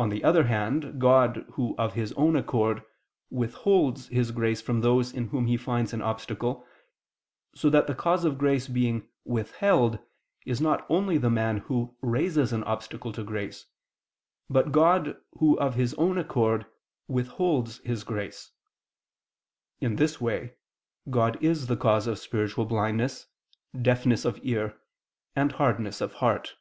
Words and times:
On 0.00 0.08
the 0.08 0.24
other 0.24 0.48
hand, 0.48 1.00
God, 1.00 1.48
of 1.78 1.92
His 1.92 2.12
own 2.14 2.34
accord, 2.34 2.84
withholds 3.30 4.08
His 4.08 4.32
grace 4.32 4.60
from 4.60 4.80
those 4.80 5.12
in 5.12 5.28
whom 5.28 5.46
He 5.46 5.56
finds 5.56 5.92
an 5.92 6.02
obstacle: 6.02 6.66
so 7.54 7.70
that 7.70 7.86
the 7.86 7.94
cause 7.94 8.24
of 8.24 8.36
grace 8.36 8.66
being 8.66 9.08
withheld 9.24 10.00
is 10.44 10.60
not 10.60 10.84
only 10.88 11.18
the 11.18 11.30
man 11.30 11.58
who 11.58 11.94
raises 12.02 12.52
an 12.52 12.64
obstacle 12.64 13.12
to 13.12 13.22
grace; 13.22 13.66
but 14.50 14.72
God, 14.72 15.16
Who, 15.38 15.56
of 15.60 15.76
His 15.76 15.94
own 15.94 16.18
accord, 16.18 16.66
withholds 17.06 17.78
His 17.84 18.02
grace. 18.02 18.50
In 19.80 19.94
this 19.94 20.20
way, 20.20 20.54
God 21.10 21.40
is 21.40 21.68
the 21.68 21.76
cause 21.76 22.08
of 22.08 22.18
spiritual 22.18 22.64
blindness, 22.64 23.28
deafness 23.80 24.24
of 24.24 24.40
ear, 24.42 24.80
and 25.36 25.52
hardness 25.52 26.00
of 26.00 26.14
heart. 26.14 26.56